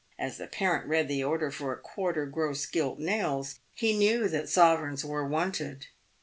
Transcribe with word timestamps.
As 0.17 0.37
the 0.39 0.47
parent 0.47 0.87
read 0.87 1.07
the 1.07 1.23
order 1.23 1.51
for 1.51 1.79
"^ 1.97 2.31
gross 2.31 2.65
gilt 2.65 2.97
nails," 2.97 3.59
he 3.75 3.95
knew 3.95 4.27
that 4.29 4.45
sove 4.45 4.81
reigns 4.81 5.05
were 5.05 5.27
wanted. 5.27 5.85